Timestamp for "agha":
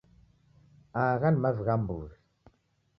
1.03-1.27